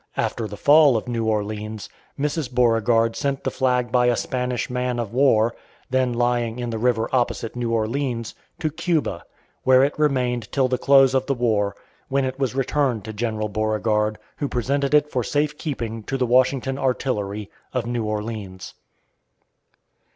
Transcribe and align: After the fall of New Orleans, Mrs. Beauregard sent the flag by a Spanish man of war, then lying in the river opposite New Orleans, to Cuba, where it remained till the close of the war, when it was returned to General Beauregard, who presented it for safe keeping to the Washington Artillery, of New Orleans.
After 0.17 0.47
the 0.47 0.57
fall 0.57 0.97
of 0.97 1.07
New 1.07 1.25
Orleans, 1.25 1.87
Mrs. 2.19 2.51
Beauregard 2.51 3.15
sent 3.15 3.43
the 3.43 3.51
flag 3.51 3.91
by 3.91 4.07
a 4.07 4.15
Spanish 4.15 4.67
man 4.67 4.97
of 4.97 5.13
war, 5.13 5.55
then 5.91 6.11
lying 6.11 6.57
in 6.57 6.71
the 6.71 6.79
river 6.79 7.07
opposite 7.13 7.55
New 7.55 7.71
Orleans, 7.71 8.33
to 8.57 8.71
Cuba, 8.71 9.23
where 9.61 9.83
it 9.83 9.93
remained 9.99 10.51
till 10.51 10.67
the 10.67 10.79
close 10.79 11.13
of 11.13 11.27
the 11.27 11.35
war, 11.35 11.75
when 12.09 12.25
it 12.25 12.39
was 12.39 12.55
returned 12.55 13.03
to 13.05 13.13
General 13.13 13.47
Beauregard, 13.47 14.17
who 14.37 14.47
presented 14.47 14.95
it 14.95 15.11
for 15.11 15.23
safe 15.23 15.55
keeping 15.55 16.01
to 16.05 16.17
the 16.17 16.25
Washington 16.25 16.79
Artillery, 16.79 17.51
of 17.71 17.85
New 17.85 18.03
Orleans. 18.03 18.73